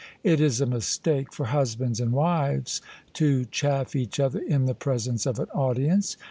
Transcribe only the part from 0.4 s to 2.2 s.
is a mistake for husbands and